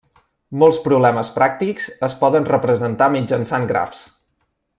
[0.61, 4.03] Molts problemes pràctics es poden representar mitjançant grafs.